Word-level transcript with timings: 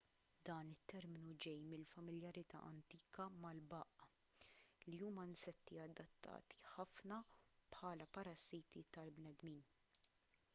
dan 0.49 0.69
it-terminu 0.75 1.33
ġej 1.43 1.59
mill-familjarità 1.73 2.61
antika 2.69 3.27
mal-baqq 3.43 4.07
li 4.87 5.01
huma 5.09 5.27
insetti 5.33 5.79
adatti 5.85 6.59
ħafna 6.71 7.21
bħala 7.77 8.09
parassiti 8.17 8.85
tal-bnedmin 8.99 9.61